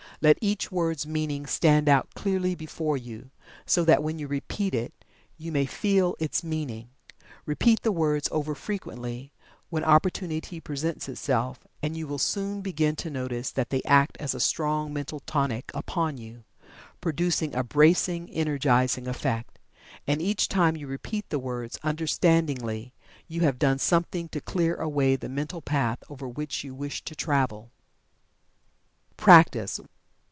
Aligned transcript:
Let 0.23 0.37
each 0.39 0.71
word's 0.71 1.07
meaning 1.07 1.47
stand 1.47 1.89
out 1.89 2.13
clearly 2.13 2.53
before 2.53 2.95
you, 2.95 3.31
so 3.65 3.83
that 3.85 4.03
when 4.03 4.19
you 4.19 4.27
repeat 4.27 4.75
it 4.75 4.93
you 5.35 5.51
may 5.51 5.65
feel 5.65 6.15
its 6.19 6.43
meaning. 6.43 6.91
Repeat 7.47 7.81
the 7.81 7.91
words 7.91 8.29
over 8.31 8.53
frequently, 8.53 9.33
when 9.71 9.83
opportunity 9.83 10.59
presents 10.59 11.09
itself, 11.09 11.65
and 11.81 11.97
you 11.97 12.05
will 12.05 12.19
soon 12.19 12.61
begin 12.61 12.95
to 12.97 13.09
notice 13.09 13.49
that 13.49 13.71
they 13.71 13.81
act 13.81 14.15
as 14.19 14.35
a 14.35 14.39
strong 14.39 14.93
mental 14.93 15.21
tonic 15.21 15.71
upon 15.73 16.19
you, 16.19 16.43
producing 16.99 17.55
a 17.55 17.63
bracing, 17.63 18.29
energizing 18.29 19.07
effect. 19.07 19.57
And 20.05 20.21
each 20.21 20.47
time 20.47 20.77
you 20.77 20.85
repeat 20.85 21.27
the 21.31 21.39
words, 21.39 21.79
understandingly, 21.81 22.93
you 23.27 23.41
have 23.41 23.57
done 23.57 23.79
something 23.79 24.29
to 24.29 24.39
clear 24.39 24.75
away 24.75 25.15
the 25.15 25.29
mental 25.29 25.63
path 25.63 25.97
over 26.11 26.29
which 26.29 26.63
you 26.63 26.75
wish 26.75 27.03
to 27.05 27.15
travel. 27.15 27.71
PRACTICE. 29.17 29.79